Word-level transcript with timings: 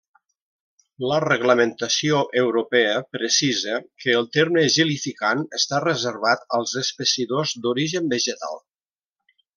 La 1.09 1.17
reglamentació 1.23 2.21
europea 2.43 2.95
precisa 3.17 3.77
que 4.05 4.17
el 4.21 4.27
terme 4.39 4.65
gelificant 4.77 5.45
està 5.61 5.83
reservat 5.85 6.49
als 6.61 6.75
espessidors 6.85 7.57
d'origen 7.67 8.11
vegetal. 8.17 8.63